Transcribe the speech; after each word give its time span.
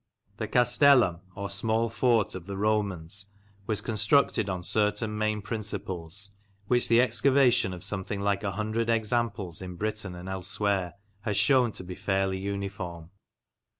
The 0.37 0.47
castellum, 0.47 1.19
or 1.35 1.51
small 1.51 1.87
fort, 1.87 2.33
of 2.33 2.47
the 2.47 2.57
Romans 2.57 3.27
was 3.67 3.81
constructed 3.81 4.49
on 4.49 4.63
certain 4.63 5.15
main 5.15 5.43
principles, 5.43 6.31
which 6.65 6.87
the 6.87 6.99
excavation 6.99 7.71
of 7.71 7.83
something 7.83 8.19
like 8.19 8.43
a 8.43 8.53
hundred 8.53 8.89
examples 8.89 9.61
in 9.61 9.75
Britain 9.75 10.15
and 10.15 10.27
elsewhere 10.27 10.95
has 11.19 11.37
shewn 11.37 11.71
to 11.73 11.83
be 11.83 11.93
fairly 11.93 12.39
uniform. 12.39 13.11